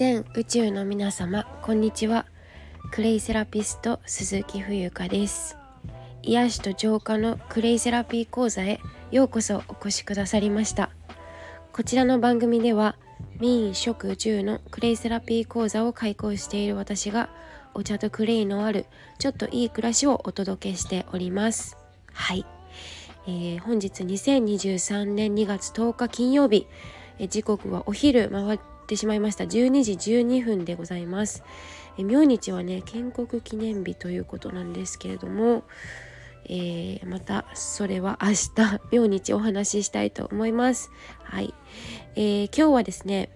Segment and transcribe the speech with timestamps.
[0.00, 2.24] 全宇宙の皆様こんにちは。
[2.90, 5.58] クレイセラピスト鈴木冬香です。
[6.22, 8.80] 癒しと浄化のクレイセラピー講座へ
[9.10, 10.88] ようこそお越しくださりました。
[11.74, 12.96] こちらの番組では
[13.40, 17.28] 民食住のクレイセラピー講座を開講している私が
[17.74, 18.86] お茶とクレイのある
[19.18, 21.76] ちょっといい暮らしをお届けしております。
[22.14, 22.46] はい、
[23.26, 26.66] えー、本日2023年2月10日金曜日。
[27.28, 28.60] 時刻はお昼回っ
[28.90, 29.44] てしまいました。
[29.44, 31.44] 12時12分でございます。
[31.96, 35.62] え明日はね建国記念日ということなんですけれども、
[36.44, 40.90] えー、またそれは明日明日お話ししたいと思います。
[41.22, 41.54] はい、
[42.16, 43.30] えー、今日はですね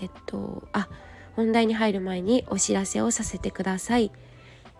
[0.00, 0.88] えっとあ
[1.34, 4.10] 本題に入る前にお知らせをさせてください、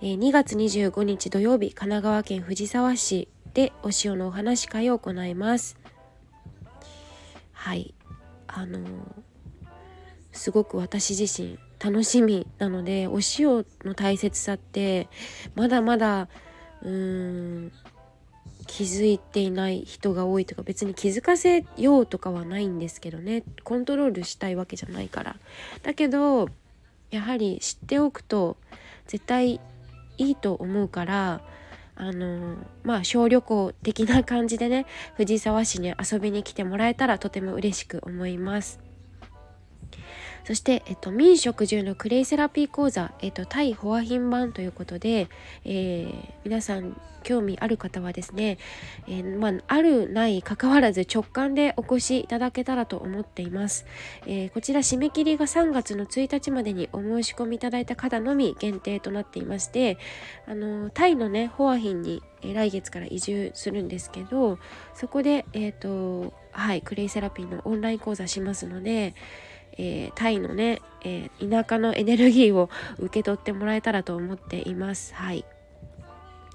[0.00, 5.76] えー、2月25日土曜日神奈川県藤沢市でお塩のお話会を行います。
[7.52, 7.94] はい。
[8.46, 8.80] あの
[10.36, 15.08] すごく私自身楽しみなのでお塩の大切さって
[15.54, 16.28] まだまだ
[16.82, 17.72] うーん
[18.66, 25.36] 気づいていない人が多いとか別に気づかせようとかはないんですけどねコントロールしたいわけじゃないから
[25.82, 26.48] だけど
[27.10, 28.56] やはり知っておくと
[29.06, 29.60] 絶対
[30.18, 31.40] いいと思うから
[31.94, 38.80] あのまあ小旅行的な感じでね藤沢市に遊びに来てもらえたらとても嬉しく思います。
[40.46, 45.28] そして、えっと、民食住のクレイセラピー講座、えっと、タイホアヒン版ということで、
[45.64, 48.58] えー、皆さん興味ある方はですね、
[49.08, 53.86] えー、まあ、あるない関わらず直感でお越しいただけたらと思っています、
[54.24, 59.98] えー、こちら締め切りが3月の1日までにお申し込みいただいた方のみ限定となっていまして
[60.46, 64.60] あのタイのねホアヒンに、来月から移住するんですけど
[64.94, 69.16] そこでえっ、とはいクレイセラピーのオンライン講座しますので
[69.78, 75.14] えー、タイのね、えー、田舎のエネルギーを受け取ってもらえたらと思っています。
[75.14, 75.44] はい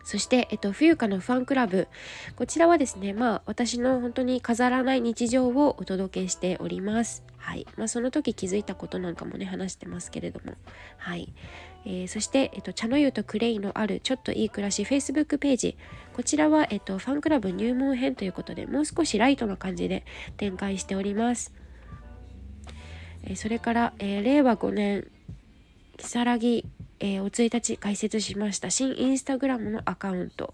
[0.04, 1.88] そして、えっと、冬香のファンクラブ。
[2.36, 7.24] こちらはですね、まあ、私の本当に飾らない日常をお届けしております。
[7.38, 7.68] はい。
[7.78, 10.56] まあ、その時気づいたことなんかもね、話してますけれども。
[10.98, 11.32] はい。
[11.86, 15.78] えー、そして、えっと、茶の湯とクレイのあるちょっといい暮らし Facebook ページ。
[16.14, 20.04] こちらは、えっと、ファンクラブ入門編ということで、もう少しライトな感じで
[20.38, 21.61] 展開しております。
[23.36, 25.08] それから、え令和5年
[25.98, 26.66] 如月
[27.04, 30.54] えー、お1日開設しました新インスタグラムのアカウント、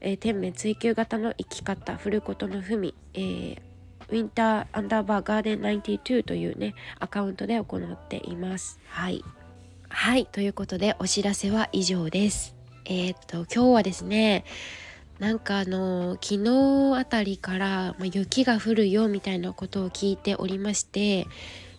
[0.00, 3.60] えー、天命追求型の生き方振ることのふみ、えー、
[4.08, 8.78] ウィンターアンダーバーガーデン92というねアカウントで行っています。
[8.86, 9.24] はい。
[9.90, 12.54] はいということでお知らせは以上です。
[12.84, 14.44] えー、っと今日はですね
[15.18, 21.26] なんかあの昨日あたりから、まあ、雪が降るよみたいなことを聞いておりまして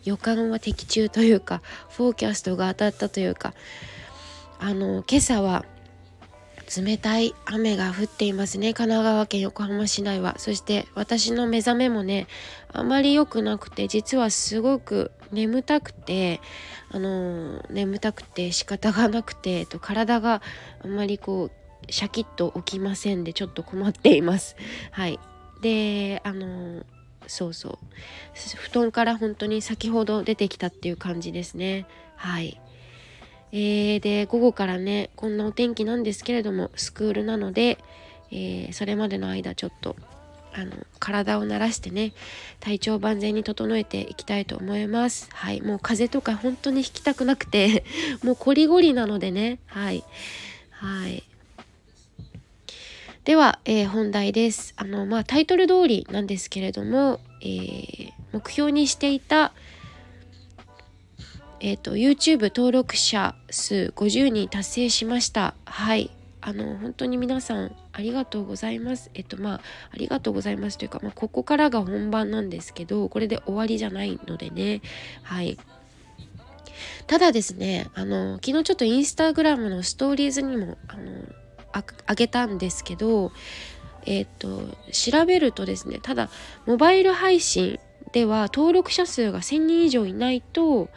[0.06, 3.54] 予感は的中というかフォーキャストが当たったというか
[4.60, 5.66] あの今朝は
[6.78, 8.76] 冷たい雨が降っていますね。
[8.76, 10.36] 神奈川県横浜市内は。
[10.38, 12.28] そして私の目覚めもね
[12.72, 16.42] あまり良くなくて実はすごく眠たくて
[16.92, 20.44] あの眠たくて仕方がなくてと体が
[20.84, 24.56] あまりこうシャキッと起きませんでちょっと困っています。
[24.92, 25.20] はい。
[25.62, 26.84] であの
[27.30, 27.78] そうそう。
[28.58, 31.86] 布団から本当に先ほど出てきたっていう感じですね。
[32.16, 32.60] はい。
[33.52, 37.80] えー、で午後からねこんなお天気なんですけれどもスクールなので、
[38.32, 39.96] えー、それまでの間ちょっと
[40.54, 42.14] あの体を慣らしてね
[42.60, 45.30] 体調万全に整えていきたいと思います。
[45.32, 45.62] はい。
[45.62, 47.84] もう風邪とか本当にひきたくなくて
[48.24, 49.60] もうこりごりなのでね。
[49.68, 50.04] はい。
[50.72, 51.24] はい。
[53.30, 54.74] では、えー、本題です。
[54.76, 59.54] あの、まあ、タイトル通りなんですけれども、えー、目標にしていた、
[61.60, 65.54] えっ、ー、と、YouTube 登録者数50人達成しました。
[65.66, 66.10] はい。
[66.42, 69.12] あの、本当に皆さんありがとうございます。
[69.14, 69.62] えっと、まあ、
[69.92, 74.82] ありがとうございますというか、まあ、ここからが本番なんですけど、これで終わりじゃないのでね。
[75.22, 75.60] はい。
[77.06, 81.12] ただですね、あの、昨日ちょっとインスタグラムのストーリーズにも、あの、
[81.72, 83.32] あげたんですけど
[84.06, 86.30] えっ、ー、と調べるとですねただ
[86.66, 87.80] モバイル配信
[88.12, 90.90] では登録者数が1000人以上いないと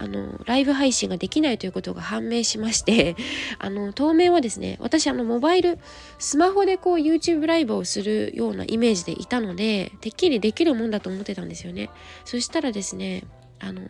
[0.00, 3.16] あのライブ配信ができないということが判明しまして
[3.60, 5.78] あの当面はですね私あのモバイル
[6.18, 11.90] スマホでこう YouTube ライブをするようなイメージでいたのでてっきりできるもんだと思ってたんですよね。
[12.24, 13.24] そしたらですね
[13.58, 13.82] あの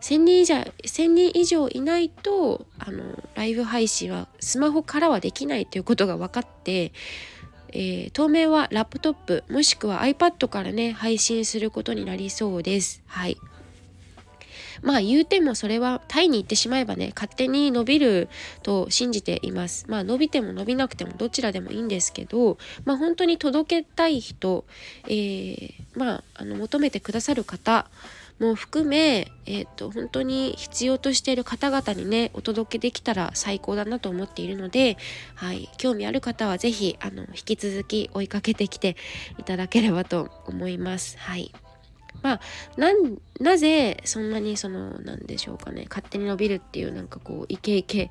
[0.00, 3.02] 1000人以上 ,1 人以上いないとあの
[3.34, 6.92] ライブ配信はスマホからはできないということが分かって、
[7.70, 13.02] えー、当面はラップトップもしくは iPad からね配信することになりそうです。
[13.06, 13.36] はい
[14.82, 18.28] まあ言うてもそれはタイに行ってしまえばね勝手に伸びる
[18.62, 24.64] と信じていますまあ伸びても伸びなくてもどちらでもいいんですけどまあ本当に届けたい人、
[25.04, 27.90] えー、まああの求めてくださる方
[28.38, 34.96] も含め、えーと、本当に必要としている方々にねお届けできたら最高だなと思っているので、
[35.34, 38.96] はい、興味ある方は是非あの引き続き追いかけてきて
[39.38, 41.18] いただければと思います。
[41.18, 41.52] はい
[42.22, 42.40] まあ
[43.38, 48.10] なぜそんなにそのなんでしょうかね勝手に伸びるっていうなんかこうイケイケ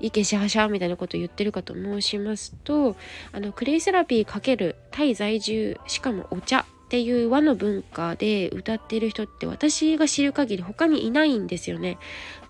[0.00, 2.96] イケシャシャみたいなことを言ってるかと申しますと
[3.32, 11.98] あのクレイセラピー×タイ在住しかもお茶っていう和の文化で歌っている人って私が知る限り他にいないんですよね。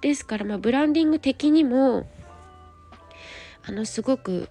[0.03, 2.06] ですからまあブランディング的にも
[3.67, 4.50] あのすごく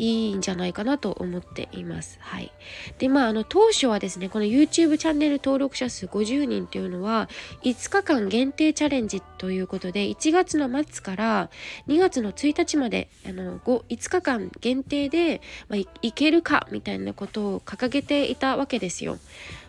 [0.00, 2.18] いいんじゃないかなと思っています。
[2.22, 2.50] はい。
[2.98, 7.28] で、まあ、あの、当初はですね、この YouTube チャンネル登録者数50人というのは、
[7.64, 11.50] 5日間限定チャレンジということで、1月の末から
[11.88, 19.18] 2月の1日まで、あの、5, 5日間限定で、まあ、いいけるかみたいなことを掲げていたわけですよ。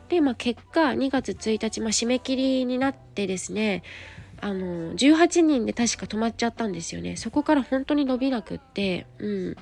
[0.07, 3.83] で、まあ、結果、2月1日、まあ、締め切りになってですね、
[4.44, 9.57] あの18人で確か止まっちゃったんですよねそこから本当に伸びなくってうん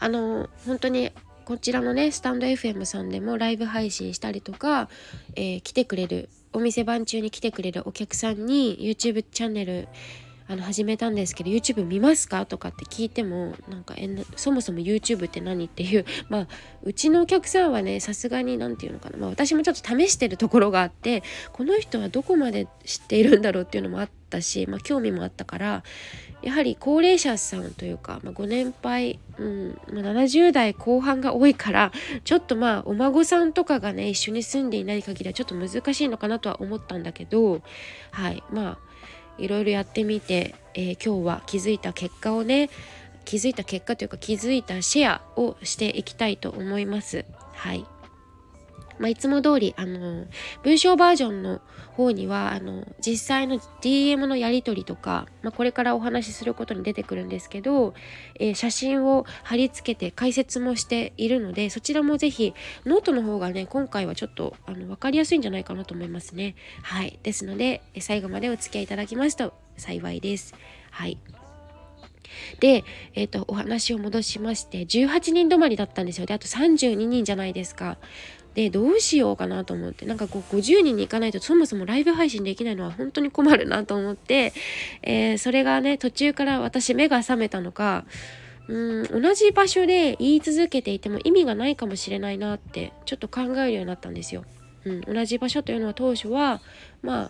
[0.00, 1.12] あの本当に
[1.44, 4.88] こちらのねスタンド FM さんでもライブ配信したりとか、
[5.36, 9.88] えー、来てくれるお店番中に来てくれるお客さんに YouTube チャンネル
[10.48, 16.48] あの始めたんですけど YouTube 見ますかとかって聞いてもなんかえそもそも YouTube って何っていう まあ
[16.82, 21.22] うちのお客さんはねさすがに何て言うのかな、まあ、私もちょっと試してるところがあって
[21.52, 25.84] この人はどこまで知っているんだろうっていうのもあったし、まあ、興味もあったから
[26.42, 31.92] やはり高齢者さんというか、まあ、ご年配、うん、70代後半が多いから
[32.24, 37.60] ちょっとまあお孫さんとかがね一緒に住んでいない限りはちょっと難しいのかなとは思ったんだけど
[38.10, 38.78] はいまあ
[39.38, 42.70] いろいろやってみて、えー、今日は気づいた結果をね
[43.24, 47.24] 気づいた結果というか気づいたシェアをしていきたいと思います。
[47.52, 47.84] はい
[49.00, 50.26] まあ、いつも通りあの
[50.62, 51.60] 文章バージョンの
[51.94, 57.94] 方にはあの実際の DM のやり取りとか、まあ、これからお話しすることに出てくるんですけど、
[58.38, 62.54] えー、写真を貼り付けて解説もしているのでそちらもぜひ
[62.84, 66.54] ノートの方がね今回はちょっとあの分かりやすいんじゃないかなと思いますね。
[66.82, 70.54] はいですので最後までお付き合いいただきますと幸いです。
[70.90, 71.18] はい
[72.60, 76.26] で、えっ、ー、と、お話を戻しまして、18人止まりだったんですよ。
[76.26, 77.98] で、あと32人じゃないですか。
[78.54, 80.06] でどうしようかなと思って。
[80.06, 84.52] なんかこう50人に行かないとそもそもライブ配信できないのは本当に困るなと思って、
[85.02, 88.04] えー、それがね途中から私目が覚めたのか
[88.68, 94.44] うん同じ場所で言い続けていても意味がないかもしれないなってちょっと考えるようになったんですよ。
[94.84, 96.60] うん、同じ場所というのは当初は
[97.02, 97.24] ま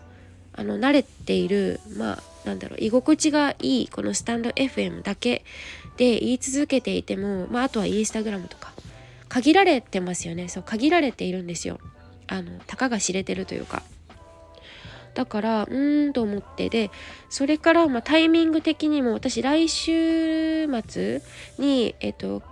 [0.55, 5.45] ああの慣れているまあなんだろう居心地がいいこのスタンド FM だけ
[5.97, 8.73] で言い続けていても、まあ、あとはインスタグラムとか。
[9.31, 10.49] 限られてますよね。
[10.49, 11.79] そう限られているんですよ。
[12.27, 13.83] あのたかが知れてるというか。
[15.15, 16.91] だからうーんと思ってで
[17.29, 21.23] それからまあタイミング的にも私来週末
[21.59, 22.43] にえっと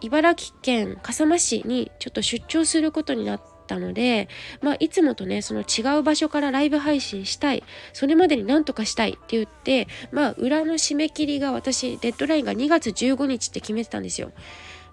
[0.00, 4.28] 茨城県笠間市にちょっと出張することになったので、
[4.60, 7.62] まあ、いつもとねその違う場所からライブ配信したい。
[7.92, 14.32] それまでになんとかしたいって言ってまあ裏の締め切りが私デッドラインが2月15日って決めてたんですよ。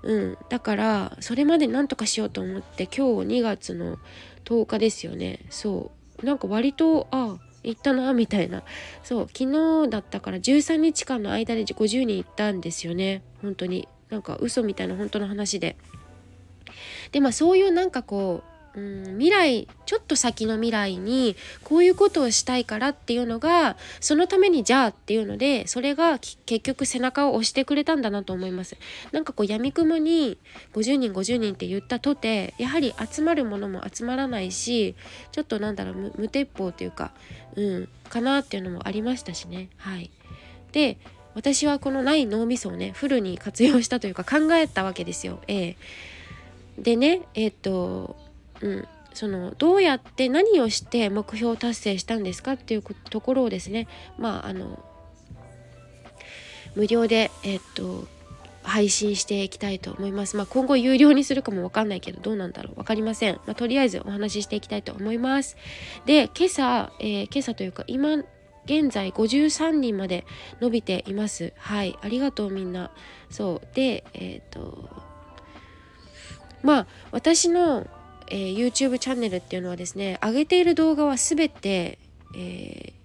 [0.04, 3.98] うん、だからそれまで何とかしようと思って今日2月の
[4.46, 5.46] 10日ですよね。
[5.50, 5.92] そ
[6.22, 6.26] う。
[6.26, 8.64] なんか割とあ行ったなみたいな。
[9.04, 9.28] そう。
[9.28, 9.52] 昨
[9.84, 13.22] 日だったから13日間の間で50人行ったんですよね。
[13.42, 13.88] 本当に。
[14.10, 15.76] なんか嘘みたいな本当の話で。
[17.12, 28.78] でまあそういうなんかこううん未来ちょっと先の未来にこういうことをしたいからっていうのがそのためにじゃあっていうのでそれが結局背中を押してくれたんだなと思います。
[29.12, 30.38] なんかこうやみくもに
[30.74, 34.96] 50人50人って言ったとてやはり集まるものも集まらないし
[35.32, 37.12] ちょっとなんだろう無鉄砲っていうか
[37.56, 39.70] うんかなっていうのもありましたしね。
[39.78, 40.12] はい。
[40.72, 40.98] で
[41.36, 45.40] 私はこのない脳みそをねフルに活用したというか考えたわけですよ。
[45.48, 45.78] ええ。
[46.78, 48.16] でねえっ、と
[48.62, 53.88] うん、そのどうやって何をして目標達成したんですかっていうところをですね
[54.18, 54.84] まああの
[56.76, 58.08] 無料でえっと
[58.64, 60.38] 配信していきたいと思います。
[60.38, 63.36] まあ、今後有料にするかもわかんないけどどうなんだろう分かりません。
[63.46, 65.58] まあ、とりあえずお話ししていきたいと思います。
[66.06, 68.16] で今朝、えー、今朝というか今
[68.66, 70.26] 現在53人まで
[70.62, 71.54] 伸びています。
[71.58, 72.92] はいありがとうみんな。
[73.30, 74.90] そうでえっ、ー、と
[76.62, 77.88] まあ私の
[78.30, 82.00] えー、YouTube チャンネルっていうのはですね上げている動画は全て
[82.36, 83.00] えー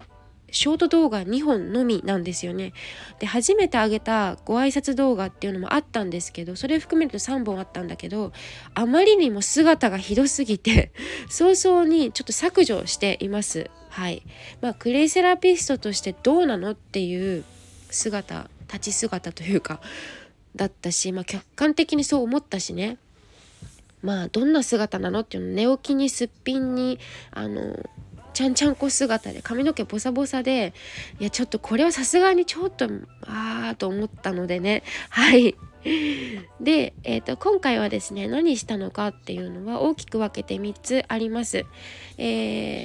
[0.54, 2.72] ショート動画2本のみなんですよね。
[3.18, 8.32] で初めて上げたご挨拶動画っていうのもあったんですけどそれ含めると3本あったんだけど
[8.72, 10.92] あまりにも姿がひどすぎて
[11.28, 13.68] 早々にちょっと削除しています。
[13.90, 14.22] はい。
[14.60, 17.44] まあクレイセラピストとしてどうなのっていう
[17.90, 19.80] 姿立ち姿というか
[20.54, 22.98] だったし、まあ、客観的にそう思ったしね
[24.04, 26.98] まあどんな姿なのっていうの寝起きにすっぴんに
[27.32, 27.78] あの
[28.34, 30.74] ちゃんちゃんこ姿で髪の毛ボサボサで
[31.18, 32.86] いやちょっとこれはさすがにちょっと
[33.22, 34.82] ああと思ったのでね。
[35.08, 35.56] はい。
[36.60, 41.64] で、えーと、今回はですね何したのかっていうのは大きく分けて3つあります。
[42.18, 42.24] え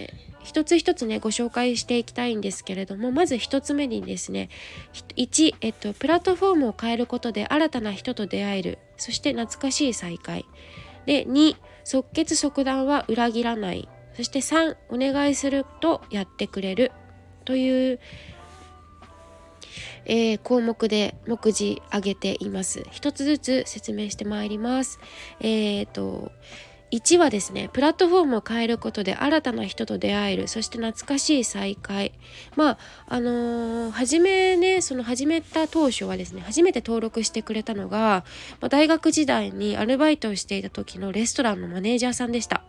[0.05, 0.09] ー、
[0.43, 4.49] 一つ一つねご紹介していきたいんですけれどもまず1つ目にですね
[5.15, 8.77] 1、えっと、プラットフォームを変えることで新たな人と出会える。
[8.97, 10.45] そして懐かしい再会。
[11.09, 13.89] で2即決即断は裏切らない。
[14.13, 16.91] そして3お願いするとやってくれる。
[17.45, 17.99] という、
[20.05, 22.85] えー、項目で目次挙げています。
[22.91, 24.99] 一つずつ説明してまいります。
[25.39, 26.31] えっ、ー、と
[26.91, 32.13] 1はですねプラットフォームを変えることで新たな人と出会えるそして懐かしい再会
[32.55, 32.77] まあ
[33.07, 38.23] あのー、初めねその始めた当初はですね初めて登録してくれたのが、
[38.59, 42.63] まあ、大学時代にアルバイトをしていた時のレストランのマネージャーさんでした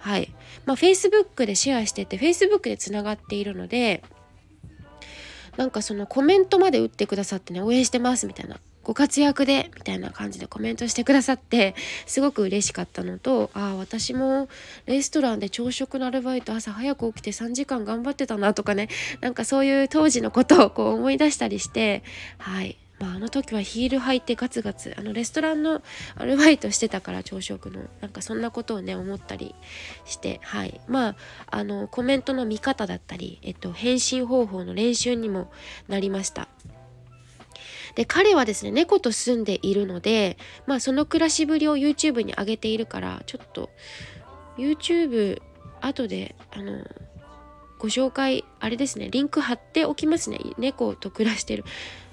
[0.00, 0.32] はい。
[0.64, 4.02] まあ、Facebook でシェアしてて、Facebook でつながっているので、
[5.56, 8.58] なんかそのコメントまで打ってくださってね、応援してますみたいな。
[8.82, 11.74] ご活躍でみたいな感じでコメントしてくださって
[12.06, 14.48] すごく嬉しかったのとああ私も
[14.86, 18.88] レストランで朝食のアルバイト朝早く起きて3時間頑張ってたなとかね
[19.20, 22.02] なんかそういう当時のことをこう思い出したりして
[22.38, 25.80] はいまあ、あの時はヒール履いてガツガツあのレストランの
[26.16, 29.54] アルバイトしてたから朝食のなんかそんなことをね思ったり
[30.04, 35.50] してはいまああのコメントの見方だったり、えっと、返信方法の練習にも
[35.88, 36.48] なりました。
[37.94, 43.70] で彼はですね猫と住んでいるのでまあその暮らしぶりを YouTube に上げているからちょっと
[44.56, 45.40] YouTube
[45.80, 46.84] 後であの
[47.78, 50.38] ご紹介あれですねリンク貼っておきますね。
[50.58, 51.64] 猫と暮らしてる。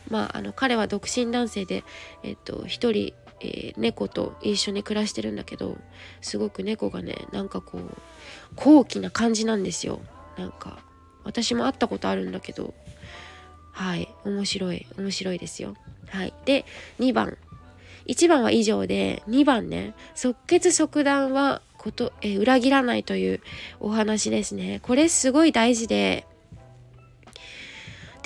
[0.10, 1.84] まあ、あの彼は独身男性で、
[2.24, 5.78] えっと、一人、えー、猫と一緒に暮らしてるんだけど
[6.22, 7.82] すごく猫がねなんかこう
[8.56, 10.00] 高貴な感じなんですよ。
[10.38, 10.80] なんか
[11.26, 12.74] 私も会ったことあるんだけど
[13.78, 14.10] はい。
[14.26, 14.88] 面白い。
[14.98, 15.76] 面白いですよ。
[16.08, 16.34] はい。
[16.46, 16.66] で
[17.00, 17.38] 2番。
[18.08, 19.94] 1番は以上で2番ね。
[20.16, 23.40] 即決即断はこと、え、裏切らないという
[23.80, 24.80] お話ですね。
[24.82, 26.26] これすごい大事で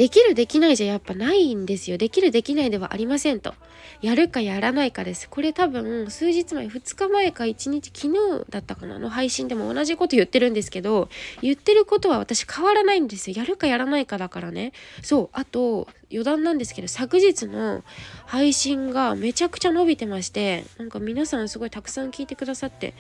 [0.02, 1.98] できるできないじゃやっぱないんですよ。
[2.00, 3.54] できるできないではありませんと。
[4.02, 5.30] やるかやらないかです。
[5.30, 11.08] これ多分数日前、2日前か1日、昨日だったかなの配信でも同じこと言ってるんですけど、
[11.44, 13.38] 言ってることは私変わらないんですよ。
[13.38, 14.74] やるかやらないかだからね。
[15.04, 15.30] そう。
[15.34, 17.84] あと、余談なんですけど、昨日の
[18.26, 22.96] 配信がめちゃくちゃ伸びてまして、なんか皆さんすごいたくさん聞いてくださって、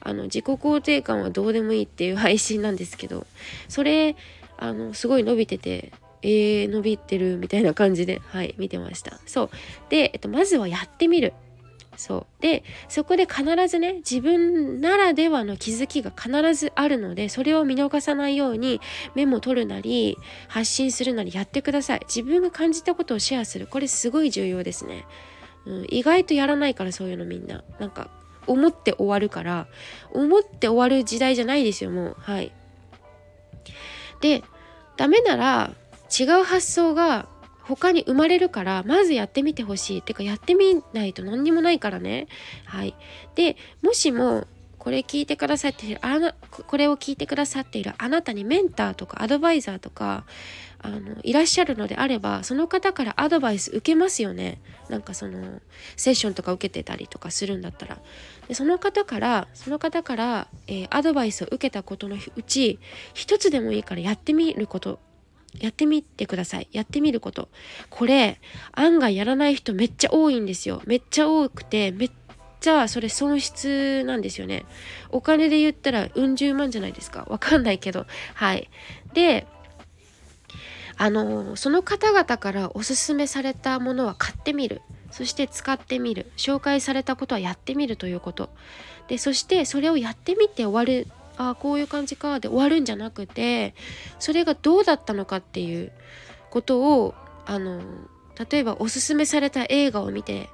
[0.00, 3.26] あの、自己肯定感はどうでもいいっていう配信なんですけど、
[3.68, 4.16] それ、
[4.56, 5.92] あの、すごい伸びてて、
[6.28, 9.20] えー、伸びてるみたいな感じで、はい、見てました。
[9.26, 9.50] そう。
[9.90, 11.32] で、えっと、まずはやってみる。
[11.96, 12.42] そう。
[12.42, 18.80] で、そこで必ずね、自分ならではの気づきが必ずあるので、それを見逃さないように
[19.14, 20.18] メモ取るなり、
[20.48, 22.00] 発信するなりやってください。
[22.08, 23.68] 自分が感じたことをシェアする。
[23.68, 25.06] これすごい重要ですね。
[25.64, 27.62] うん、意外とやらないからそういうのみんな。
[27.78, 28.10] なんか、
[28.48, 29.68] 思って終わるから、
[30.10, 32.16] 思って終わる時代じゃないですよ、もう。
[32.18, 32.52] はい。
[34.20, 34.42] で、
[34.96, 35.70] ダメなら、
[36.18, 37.28] 違う発想が
[37.62, 40.02] 他に生まれるからまずやってみてほしい。
[40.02, 42.28] てかやってみないと何にもないからね。
[42.64, 42.94] はい。
[43.34, 44.46] でもしも
[44.78, 50.26] これ聞いてくださっているあなこれを聞いてくださっているあなたにメンターとかアドバイザーとか
[50.78, 54.60] あのいらっしゃるのであればその方からアドバイス受けますよね。
[54.88, 55.60] なんかその
[55.96, 57.98] セッションとか受けてたりとかするんだったら。
[58.46, 62.78] でその方からその方から、えー、アドバイスを受けたことのうち
[63.12, 65.00] 一つでもいいからやってみること
[65.60, 66.68] やってみてください。
[66.72, 67.48] やってみること。
[67.90, 68.40] これ、
[68.72, 70.82] 案外やらない人めっちゃ多いんですよ。
[70.86, 72.10] めっちゃ多くて、めっ
[72.60, 74.64] ちゃそれ損失なんですよね。
[75.10, 77.26] お金で言ったらうん十万じゃないですか。
[77.28, 78.06] わかんないけど。
[78.34, 78.68] はい。
[79.12, 79.46] で、
[80.98, 84.80] あの、その方々からおすすめされたものは買ってみる。
[85.10, 86.30] そして使ってみる。
[86.36, 88.50] 紹介されたことはやってみるということ。
[89.08, 91.06] で、そしてそれをやってみて終わる
[91.38, 93.74] ああこういう感じかで終わるんじゃなくて
[94.18, 95.92] それがどうだったのかっていう
[96.50, 97.14] ことを
[97.44, 97.80] あの
[98.50, 100.50] 例えばおすすめされた映画を見て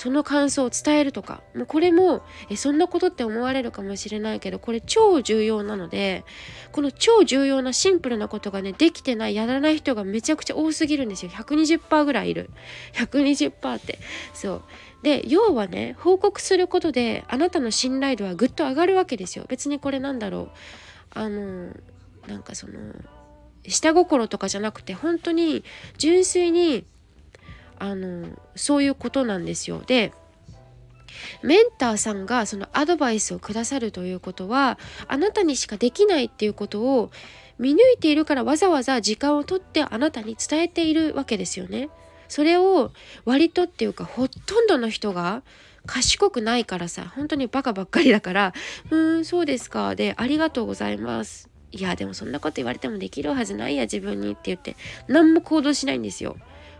[0.00, 6.24] その感想を伝えるとかもうこれもえそんなことって思われるかもしれないけどこれ超重要なので
[6.72, 11.30] この超重要なシンプルなことがねできてないやらない人がめちゃくちゃ多すぎるんですよ。
[11.32, 12.48] 120%ぐらいいる。
[12.94, 13.98] 120%って。
[14.32, 14.62] そう。
[15.02, 19.44] で要はね報告することであなたの信頼度はぐっと上がるわけですよ。
[19.48, 20.48] 別にこれなんだろう。
[21.12, 21.72] あの
[22.28, 22.78] なんかその
[23.66, 25.64] 下心とかじゃなくて本当に
[25.98, 26.84] 純粋に
[27.78, 29.82] あのそういうことなんですよ。
[29.86, 30.12] で
[31.42, 34.78] メンターさんがそのアドバイスをくださるということは
[35.08, 37.10] あなたにしかできないっていうことを
[37.58, 41.90] 見抜いているからわざわざ時間をとってあなたに伝えているわけですよね。
[42.30, 42.92] それを
[43.24, 45.42] 割とっていうかほとんどの人が
[45.84, 48.54] 賢くないからさ本当にバカばっかりだから
[48.90, 54.76] 「うーんそうですか」で「ありがとうございます」いやでもそんなこと言われてもできるはずないや自分にって言って
[55.08, 56.36] 何も行動しないんですよ。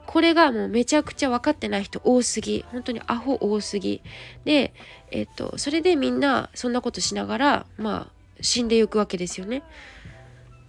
[0.07, 4.03] これがもうめちゃくちゃ分かってない人多すぎ本当にアホ多すぎ
[4.45, 4.73] で
[5.11, 9.63] えっとそれでみんなそんなことしながらまあ死んでいくわけですよね。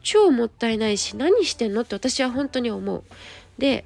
[0.03, 3.03] 超もったいないし何してんのって私は本当に思う。
[3.59, 3.85] で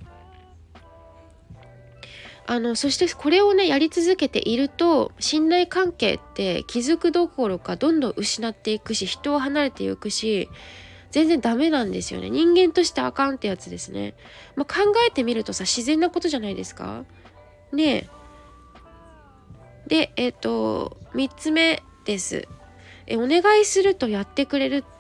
[2.48, 10.50] あのそしてこれをねやり続けていると信頼関係って気づくどころかどんどん失っていくし人を離れていくし
[11.10, 12.30] 全然ダメなんですよね。
[12.30, 14.16] 人間としてあかんってやつですね、
[14.56, 17.06] まあ、考えてみるとさ自然なことじゃないですか？
[17.72, 18.10] ね
[19.88, 22.48] でえっ、ー、と3つ目です。
[23.08, 24.95] えお願いするとやってくれるっ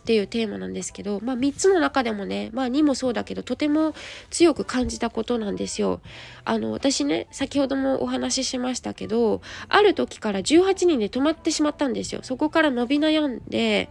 [0.00, 3.94] っていうテーマなんですけど、まあ、3つの中でもね、まあ、2もそうだけどとても
[4.30, 6.00] 強く感じたことなんですよ。
[6.44, 12.22] あの私ね先ほどもお話ししましたけどある時から18人で止まってしまったんですよ。
[12.22, 13.90] そこから伸び悩んで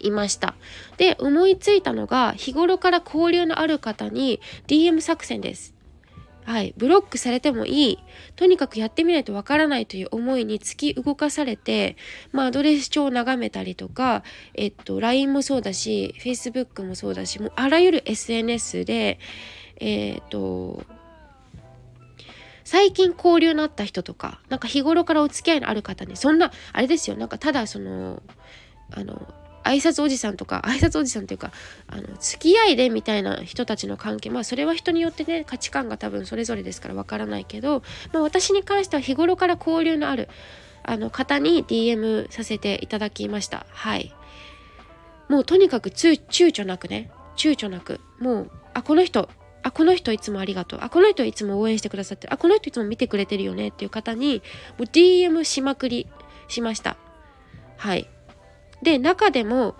[0.00, 0.54] いました。
[0.96, 5.74] で思いついたのが日頃から交流のある方に DM 作戦です。
[6.44, 7.98] はい、ブロックされてもいい。
[8.36, 11.96] とにかくやってみないとわからないという思いに突き動かされて、
[12.32, 14.22] まあ、アドレス帳を眺めたりとか、
[14.54, 19.18] えっと、LINE もそうだし Facebook もそうだしもうあらゆる SNS で
[19.76, 20.84] えっと
[22.64, 28.22] 最近交流のあった人とかなんか日頃からお付き合いのある方にそんなあれですよなんかただその
[28.90, 29.26] あの
[29.64, 31.52] 挨拶おじさんとか挨拶おじさんっていうか
[31.86, 40.28] あの付き合いでみたいな人たちの関係まあそれは人によってね価値観が多分それぞれですからわからないけど、まあ、私に関しては日頃から交流のある
[40.84, 43.66] あの方に DM させていただきました。
[43.70, 44.12] はい。
[45.28, 49.28] もうとにかく躊躇なくね躊躇なくもうあこの人
[49.62, 54.42] あこの人いつもありがとうあこの人いつも応援してくださってるあこの人いつも見てくれてるよねっていう方に
[54.78, 56.08] もう DM しまくり
[56.48, 56.96] しました。
[57.78, 58.08] はい。
[58.82, 59.76] で中でも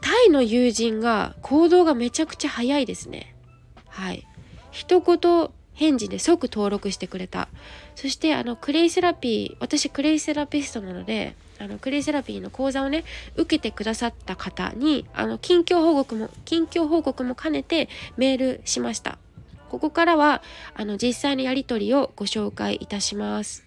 [0.00, 3.34] タイの友人が行動がめちゃくちゃ早いですね。
[3.88, 4.26] はい。
[4.70, 7.48] 一言返事で即登録してくれた。
[7.94, 13.04] そしてあのクレイセラピー私クレイセラピストなのであのクレイセラピーの講座をね
[13.36, 19.18] 受けてくださった方にあの近況報告も近況報告も兼ねてメールしました。
[19.68, 20.42] ここからは
[20.74, 23.64] あの実際のやり取りをご紹介いたします。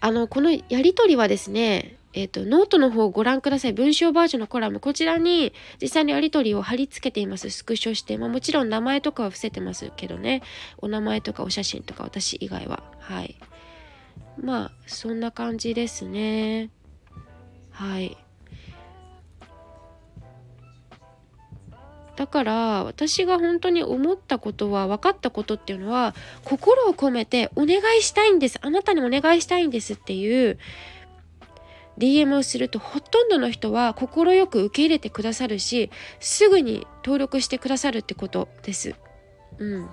[0.00, 3.72] あのこのやり取りはですねえっ、ー、と、ノートの方をご覧ください。
[3.72, 4.80] 文章バージョンのコラム。
[4.80, 7.50] こちらに実際にやり取りを貼り付けています。
[7.50, 8.16] スクショして。
[8.16, 10.42] まあもちろん名前とかは伏せてますけどね。
[10.78, 12.82] お名前とかお写真とか私以外は。
[12.98, 13.36] はい。
[14.40, 16.70] まあ、そんな感じですね。
[17.70, 18.16] はい。
[22.18, 30.58] だから私が本当に思ったことは分かったことっていうのは心を込めてお願いしたいんですあなたにお願いしたいんですっていう
[31.98, 38.94] DM をするとほとんどの人は快く受け入れてくださるしすぐに登録してくださるってことです。
[39.58, 39.88] うん、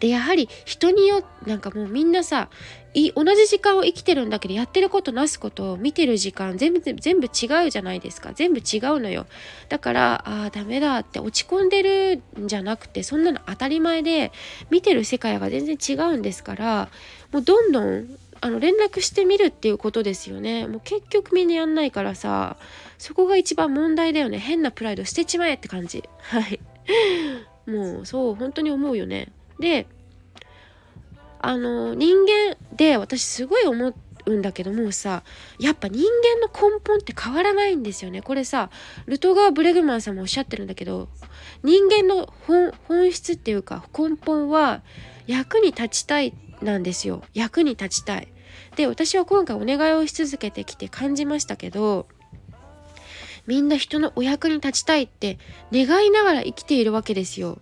[0.00, 2.48] でやはり人によなんかもうみんなさ
[2.94, 8.32] い同じ時間を生きてるんだけどやってることなすことを見てる時間全部全部違うじゃないですか。
[8.34, 9.26] 全部違うのよ。
[9.68, 14.32] だからああダメだって落ち込んでるんじゃなくてそんなの当たり前で
[14.70, 16.88] 見てる世界が全然違うんですから
[17.30, 18.08] もうどんどん
[18.42, 20.66] あの連絡してみるっていうことですよね。
[20.66, 22.56] もう結局みんなやんないからさ
[22.98, 24.40] そこが一番問題だよね。
[24.40, 26.02] 変なプライド捨てちまえって感じ。
[26.20, 26.60] はい。
[27.70, 29.28] もうそう本当に思うよね。
[29.60, 29.86] で
[31.40, 33.94] あの人間で私すごい思
[34.26, 35.22] うんだけどもさ
[35.60, 38.22] やっぱ人間の根本って変わらないんですよね。
[38.22, 38.70] これさ
[39.06, 41.08] ルトガー・ブレグマンさんもおっしゃってるんだけど
[41.62, 44.82] 人間の本質っていうか根本は
[45.28, 47.22] 役に立ちたいなんですよ。
[47.34, 48.28] 役に立ちたい。
[48.76, 52.06] で私は今回お願いをし続けてきて感じましたけど
[53.46, 55.38] みんな人のお役に立ちたいって
[55.72, 57.58] 願いながら生きているわけですよ。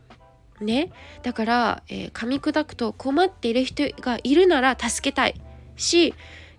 [0.61, 0.93] ね。
[1.23, 5.41] だから、えー、噛み砕くと困っている人がいるなら助けたい。
[5.77, 6.15] し、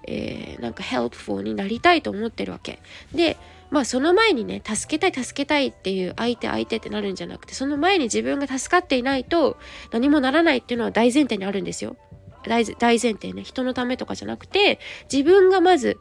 [0.07, 2.79] えー、なんか helpful になりたいと思ってるわけ。
[3.13, 3.37] で
[3.69, 9.57] まあその前にね助けたい助けたいっていう相手相手ってなるんじゃなくてその前に自分が助かっていないと
[9.91, 11.95] 何もならないっていうのは大前提にあるんですよ。
[12.43, 14.79] 大前提ね人のためとかじゃなくて
[15.11, 15.99] 自分がまず、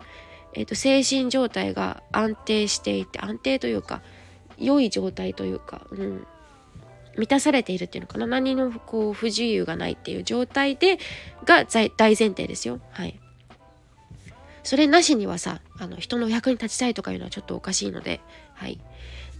[0.55, 4.03] えーと、精神状態が安定していて安定というか
[4.59, 6.26] 良い状態というか、うん、
[7.16, 8.26] 満たされているっていうのかな。
[8.26, 10.98] 何のこう不自由がないっていう状態で
[11.44, 12.81] が大前提ですよ。
[12.90, 13.18] はい。
[14.70, 18.20] それなしにはさあの人の役に立ちたいとかいうのはちょっとおかしいので
[18.54, 18.78] はい。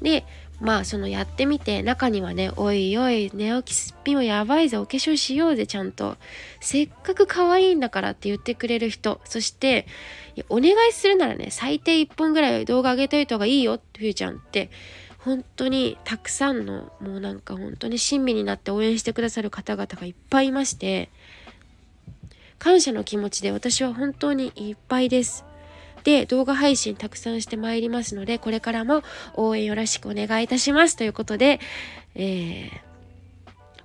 [0.03, 0.25] で
[0.61, 6.17] まあそのやってみて中にはね「おいおい寝起きすっぴんはやばいぞお化粧しようぜちゃんと。
[6.61, 9.87] せっかく可愛いんだから」って言ってくれる人そして
[10.49, 14.69] お願いするならね最低1本ぐらい動画上げといた方がいいよふうちゃんって
[15.19, 21.09] 本当にたくさんのもうなんか本当に親身になって応援してくださる方々がいっぱいいまして
[22.61, 25.45] 感謝の気持ちで私は本当にいっぱいです。
[26.05, 29.03] で動画配信たくさんしてまいりますのでこれからも
[29.35, 31.61] 応援よろしくお願いいたしますということで、
[32.15, 32.71] えー、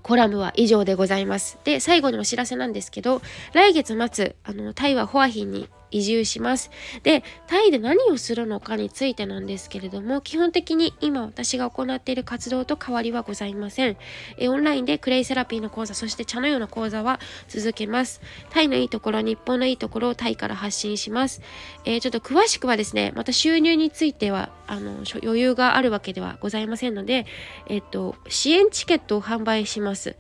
[0.02, 1.58] コラムは以上でございます。
[1.64, 3.22] で最後にお知らせなんですけど
[3.54, 6.72] 来月末あのタイはホアヒンに移住します。
[7.04, 13.98] で、タイで何をするのかについてなんですけれども、基本的に今私が行っている活動と変わりはございません。
[14.38, 18.22] えオンラインでクレイセラピーの講座、そして茶のような講座は続けます。
[18.50, 21.42] タイのいいところ、日本のいいところをタイから発信します。
[21.86, 27.26] え、ちょっと詳しくはですね、また収入については、あの、余裕があるわけではございませんので、
[27.68, 30.18] えっ、と、支援チケットを販売します。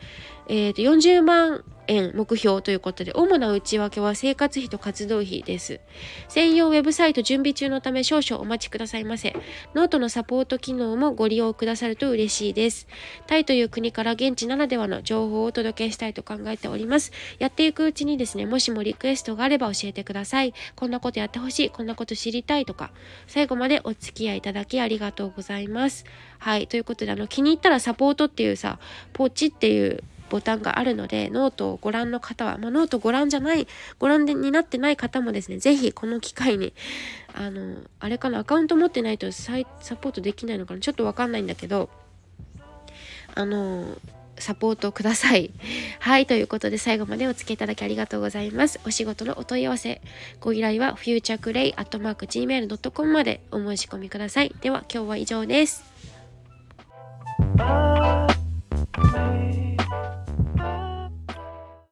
[0.47, 5.80] えっ、と、40万円目標ということで、主な内訳は生活費と活動費です。
[6.28, 9.36] 専用ウェブサイト準備中のため少々お待ちくださいませ。
[9.74, 12.88] ノートのサポート機能もご利用くださると嬉しいです。
[13.28, 17.12] タイという国から現地ならではの情報をお届けしたいと考えております。
[17.39, 20.54] やっていくうちにですね、もしもリクエストがあれば教えてください。
[20.76, 22.91] こんなことやってほしい、こんなこと知りたいとか、
[23.28, 26.06] 最後までお付き合いいただきありがとうございます。
[26.39, 28.80] はい、ということで、あの、気に入ったらサポートっていうさ、
[29.13, 33.67] ポチっていうボタンがあるので、ノートをご覧の方は、まあ、ノートご覧じゃない、
[33.99, 36.73] ご覧になってない方もですね、ぜひこの機会に、
[37.33, 39.53] あの、あれかな、アカウント持ってないとサ
[39.95, 41.89] ポートできないのかな、ちょっとわかんないんだけど、
[43.35, 43.97] あの、
[44.38, 45.51] サポートください。
[45.99, 46.25] はい。
[46.25, 48.79] ということで、最後までお付きいただきありがとうございます。
[48.85, 50.01] お仕事のお問い合わせ、
[50.39, 54.53] ご依頼は futureclay.gmail.com までお申し込みください。
[54.61, 55.83] では、今日は以上です。